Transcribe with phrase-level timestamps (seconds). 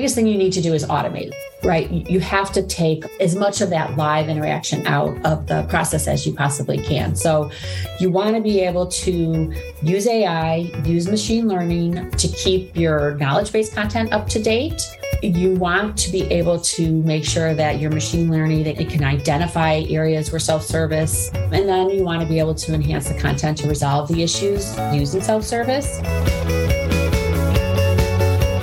[0.00, 1.30] biggest thing you need to do is automate,
[1.62, 1.90] right?
[1.90, 6.24] You have to take as much of that live interaction out of the process as
[6.26, 7.14] you possibly can.
[7.14, 7.50] So
[7.98, 9.52] you want to be able to
[9.82, 14.80] use AI, use machine learning to keep your knowledge based content up to date.
[15.22, 19.04] You want to be able to make sure that your machine learning that it can
[19.04, 23.58] identify areas where self-service, and then you want to be able to enhance the content
[23.58, 26.79] to resolve the issues using self-service.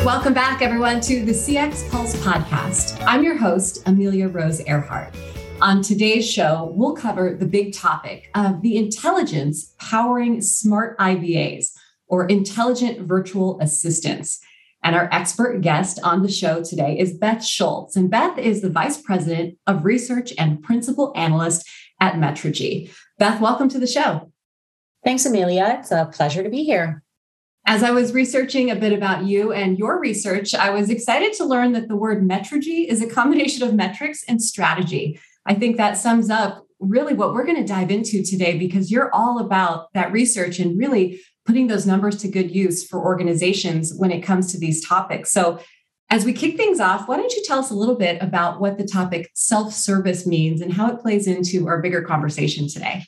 [0.07, 3.03] Welcome back, everyone, to the CX Pulse podcast.
[3.05, 5.13] I'm your host, Amelia Rose Earhart.
[5.61, 11.73] On today's show, we'll cover the big topic of the intelligence powering smart IVAs
[12.07, 14.39] or intelligent virtual assistants.
[14.81, 17.97] And our expert guest on the show today is Beth Schultz.
[17.97, 21.69] And Beth is the Vice President of Research and Principal Analyst
[21.99, 22.89] at Metrigy.
[23.19, 24.31] Beth, welcome to the show.
[25.03, 25.79] Thanks, Amelia.
[25.81, 27.03] It's a pleasure to be here.
[27.69, 31.43] As I was researching a bit about you and your research, I was excited to
[31.43, 35.19] learn that the word metrigy is a combination of metrics and strategy.
[35.45, 39.13] I think that sums up really what we're going to dive into today because you're
[39.13, 44.11] all about that research and really putting those numbers to good use for organizations when
[44.11, 45.33] it comes to these topics.
[45.33, 45.59] So,
[46.09, 48.77] as we kick things off, why don't you tell us a little bit about what
[48.77, 53.03] the topic self service means and how it plays into our bigger conversation today?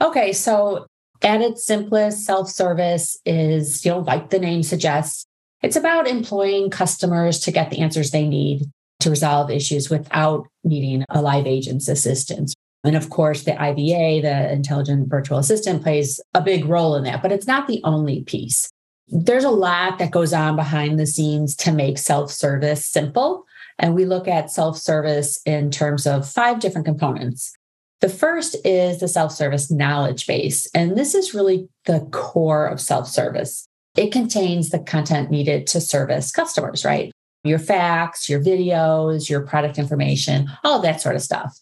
[0.00, 0.86] Okay, so
[1.22, 5.26] at its simplest, self service is, you know, like the name suggests,
[5.62, 11.04] it's about employing customers to get the answers they need to resolve issues without needing
[11.10, 12.54] a live agent's assistance.
[12.84, 17.22] And of course, the IVA, the intelligent virtual assistant, plays a big role in that,
[17.22, 18.70] but it's not the only piece.
[19.08, 23.44] There's a lot that goes on behind the scenes to make self service simple.
[23.78, 27.54] And we look at self service in terms of five different components.
[28.00, 30.68] The first is the self service knowledge base.
[30.74, 33.66] And this is really the core of self service.
[33.96, 37.10] It contains the content needed to service customers, right?
[37.44, 41.58] Your FAQs, your videos, your product information, all that sort of stuff.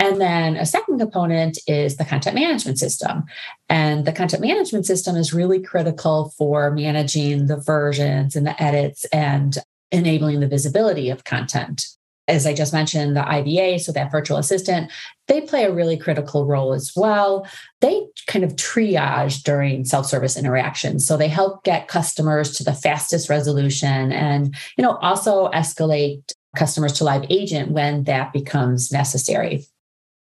[0.00, 3.24] And then a second component is the content management system.
[3.68, 9.04] And the content management system is really critical for managing the versions and the edits
[9.12, 9.58] and
[9.92, 11.86] enabling the visibility of content
[12.30, 14.90] as I just mentioned, the IVA, so that virtual assistant,
[15.26, 17.46] they play a really critical role as well.
[17.80, 21.06] They kind of triage during self-service interactions.
[21.06, 26.92] So they help get customers to the fastest resolution and, you know, also escalate customers
[26.94, 29.66] to live agent when that becomes necessary.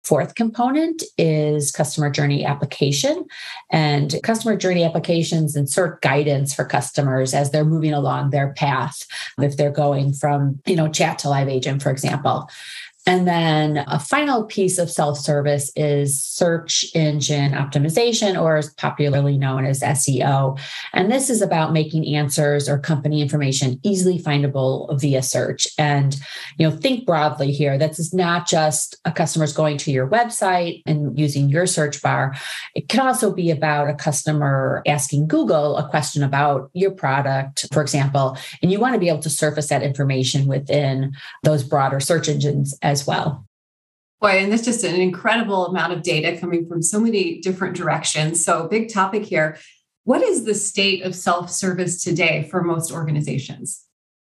[0.04, 3.24] Fourth component is customer journey application.
[3.70, 9.06] And customer journey applications insert guidance for customers as they're moving along their path.
[9.38, 12.48] If they're going from, you know, chat to live agent, for example.
[13.06, 19.36] And then a final piece of self service is search engine optimization, or is popularly
[19.36, 20.58] known as SEO.
[20.92, 25.66] And this is about making answers or company information easily findable via search.
[25.78, 26.16] And,
[26.56, 27.76] you know, think broadly here.
[27.76, 32.34] This is not just a customer's going to your website and using your search bar.
[32.74, 37.82] It can also be about a customer asking Google a question about your product, for
[37.82, 41.12] example, and you want to be able to surface that information within
[41.42, 43.46] those broader search engines as well.
[44.20, 48.44] Boy, and that's just an incredible amount of data coming from so many different directions.
[48.44, 49.58] So, big topic here.
[50.04, 53.84] What is the state of self service today for most organizations?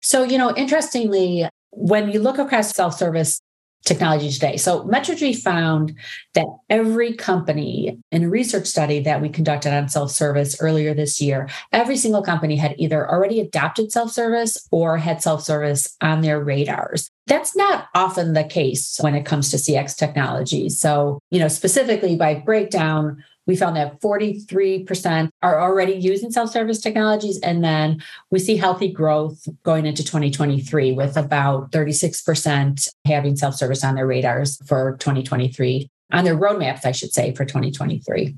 [0.00, 3.40] So, you know, interestingly, when you look across self service
[3.84, 4.56] technology today.
[4.56, 5.94] So Metrigy found
[6.34, 11.48] that every company in a research study that we conducted on self-service earlier this year,
[11.72, 17.10] every single company had either already adopted self-service or had self-service on their radars.
[17.26, 20.68] That's not often the case when it comes to CX technology.
[20.68, 26.80] So, you know, specifically by breakdown, we found that 43% are already using self service
[26.80, 27.38] technologies.
[27.40, 33.84] And then we see healthy growth going into 2023 with about 36% having self service
[33.84, 38.36] on their radars for 2023, on their roadmaps, I should say, for 2023.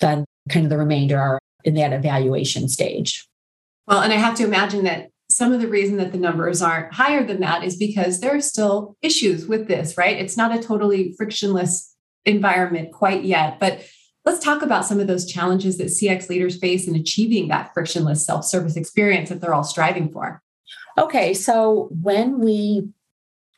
[0.00, 3.26] Then kind of the remainder are in that evaluation stage.
[3.86, 6.92] Well, and I have to imagine that some of the reason that the numbers aren't
[6.92, 10.18] higher than that is because there are still issues with this, right?
[10.18, 11.94] It's not a totally frictionless
[12.24, 13.58] environment quite yet.
[13.58, 13.84] But
[14.24, 18.24] Let's talk about some of those challenges that CX leaders face in achieving that frictionless
[18.24, 20.40] self service experience that they're all striving for.
[20.98, 22.88] Okay, so when we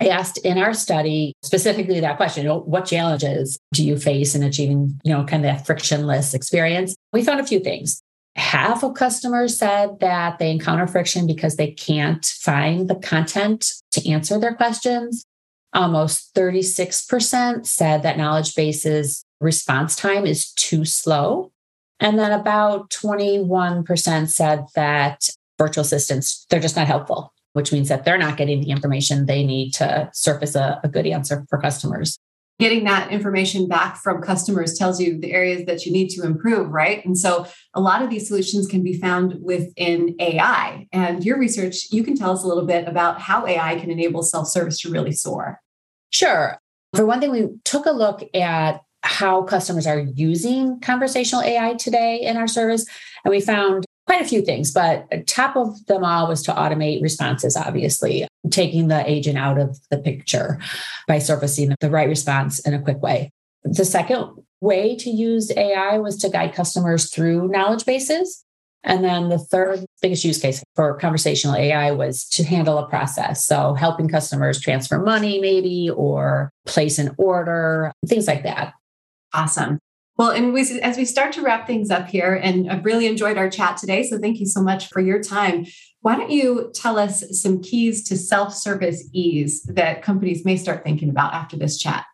[0.00, 4.42] asked in our study specifically that question, you know, what challenges do you face in
[4.42, 6.94] achieving, you know, kind of that frictionless experience?
[7.12, 8.02] We found a few things.
[8.36, 14.10] Half of customers said that they encounter friction because they can't find the content to
[14.10, 15.24] answer their questions.
[15.72, 21.52] Almost 36% said that knowledge bases response time is too slow.
[22.00, 27.32] And then about 21% said that virtual assistants, they're just not helpful.
[27.52, 31.06] which means that they're not getting the information they need to surface a, a good
[31.06, 32.18] answer for customers
[32.60, 36.70] getting that information back from customers tells you the areas that you need to improve,
[36.70, 37.04] right?
[37.04, 40.86] And so a lot of these solutions can be found within AI.
[40.92, 44.22] And your research, you can tell us a little bit about how AI can enable
[44.22, 45.60] self service to really soar.
[46.10, 46.58] Sure.
[46.94, 52.20] For one thing, we took a look at how customers are using conversational AI today
[52.22, 52.86] in our service.
[53.24, 57.02] And we found quite a few things, but top of them all was to automate
[57.02, 60.58] responses, obviously, taking the agent out of the picture
[61.06, 63.30] by surfacing the right response in a quick way.
[63.62, 64.30] The second
[64.60, 68.42] way to use AI was to guide customers through knowledge bases.
[68.82, 73.46] And then the third biggest use case for conversational AI was to handle a process.
[73.46, 78.74] So helping customers transfer money, maybe, or place an order, things like that.
[79.34, 79.78] Awesome.
[80.16, 83.36] Well, and we, as we start to wrap things up here, and I've really enjoyed
[83.36, 84.04] our chat today.
[84.04, 85.66] So thank you so much for your time.
[86.02, 90.84] Why don't you tell us some keys to self service ease that companies may start
[90.84, 92.04] thinking about after this chat?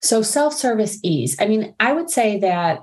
[0.00, 1.36] So, self service ease.
[1.38, 2.80] I mean, I would say that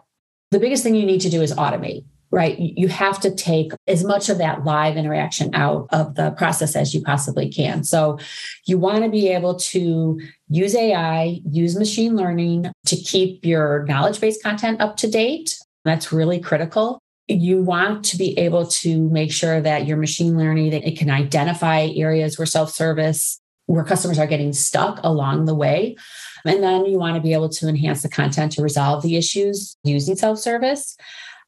[0.51, 2.57] the biggest thing you need to do is automate right?
[2.59, 6.93] You have to take as much of that live interaction out of the process as
[6.93, 7.83] you possibly can.
[7.83, 8.19] So
[8.65, 14.21] you want to be able to use AI, use machine learning to keep your knowledge
[14.21, 15.57] based content up to date.
[15.85, 16.99] That's really critical.
[17.27, 21.09] You want to be able to make sure that your machine learning that it can
[21.09, 23.39] identify areas where self-service
[23.69, 25.95] where customers are getting stuck along the way.
[26.43, 29.77] And then you want to be able to enhance the content to resolve the issues
[29.83, 30.97] using self-service.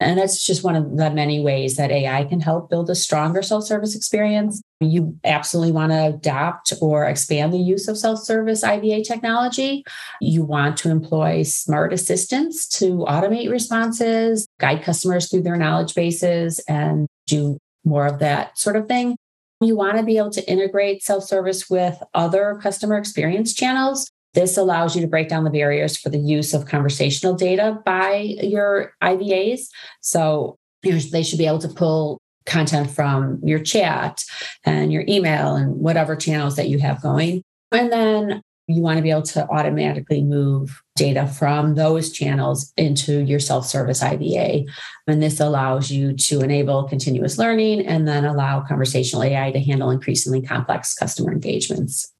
[0.00, 3.42] And that's just one of the many ways that AI can help build a stronger
[3.42, 4.60] self service experience.
[4.80, 9.84] You absolutely want to adapt or expand the use of self service IVA technology.
[10.20, 16.58] You want to employ smart assistants to automate responses, guide customers through their knowledge bases,
[16.68, 19.16] and do more of that sort of thing.
[19.60, 24.56] You want to be able to integrate self service with other customer experience channels this
[24.56, 28.94] allows you to break down the barriers for the use of conversational data by your
[29.02, 29.68] IVAs.
[30.00, 34.24] So you know, they should be able to pull content from your chat
[34.64, 37.42] and your email and whatever channels that you have going.
[37.70, 43.20] And then you want to be able to automatically move data from those channels into
[43.24, 44.64] your self service IVA.
[45.06, 49.90] And this allows you to enable continuous learning and then allow conversational AI to handle
[49.90, 52.11] increasingly complex customer engagements.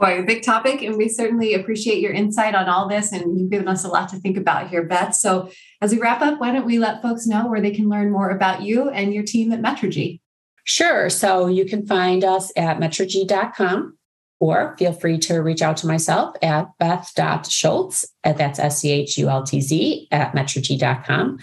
[0.00, 3.12] Boy, a big topic, and we certainly appreciate your insight on all this.
[3.12, 5.14] And you've given us a lot to think about here, Beth.
[5.14, 5.50] So,
[5.82, 8.30] as we wrap up, why don't we let folks know where they can learn more
[8.30, 10.20] about you and your team at Metrigy?
[10.64, 11.10] Sure.
[11.10, 13.98] So, you can find us at metrigy.com
[14.38, 18.90] or feel free to reach out to myself at beth.schultz, at uh, that's S C
[18.90, 21.38] H U L T Z, at metrigy.com.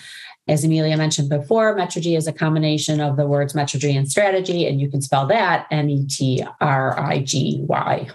[0.48, 4.82] As Amelia mentioned before, Metrigy is a combination of the words metrics and strategy, and
[4.82, 8.10] you can spell that M E T R I G Y.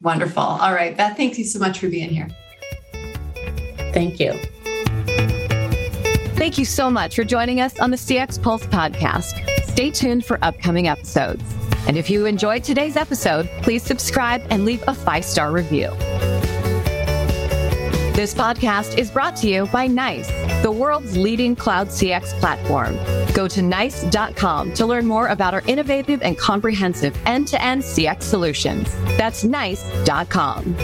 [0.00, 0.42] Wonderful.
[0.42, 0.96] All right.
[0.96, 2.28] Beth, thank you so much for being here.
[3.92, 4.32] Thank you.
[6.36, 9.44] Thank you so much for joining us on the CX Pulse podcast.
[9.64, 11.42] Stay tuned for upcoming episodes.
[11.88, 15.88] And if you enjoyed today's episode, please subscribe and leave a five star review.
[18.14, 20.28] This podcast is brought to you by NICE,
[20.62, 22.96] the world's leading cloud CX platform.
[23.34, 28.22] Go to nice.com to learn more about our innovative and comprehensive end to end CX
[28.22, 28.90] solutions.
[29.16, 30.76] That's nice.com.